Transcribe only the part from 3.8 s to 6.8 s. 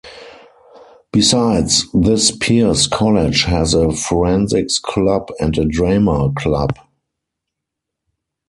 Forensics Club and a Drama Club.